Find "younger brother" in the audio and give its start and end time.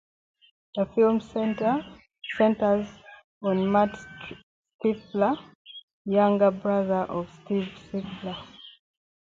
6.05-7.03